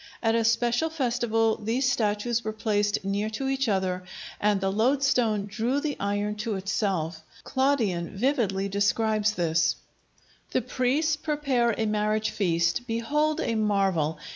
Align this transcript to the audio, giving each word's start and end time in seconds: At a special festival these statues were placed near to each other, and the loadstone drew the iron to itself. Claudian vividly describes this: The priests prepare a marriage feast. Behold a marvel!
At 0.23 0.33
a 0.33 0.43
special 0.43 0.89
festival 0.89 1.57
these 1.57 1.87
statues 1.91 2.43
were 2.43 2.53
placed 2.53 3.05
near 3.05 3.29
to 3.37 3.47
each 3.47 3.69
other, 3.69 4.03
and 4.39 4.59
the 4.59 4.71
loadstone 4.71 5.45
drew 5.45 5.79
the 5.79 5.95
iron 5.99 6.33
to 6.37 6.55
itself. 6.55 7.21
Claudian 7.43 8.17
vividly 8.17 8.67
describes 8.67 9.33
this: 9.33 9.75
The 10.53 10.61
priests 10.63 11.15
prepare 11.17 11.75
a 11.77 11.85
marriage 11.85 12.31
feast. 12.31 12.87
Behold 12.87 13.41
a 13.41 13.53
marvel! 13.53 14.17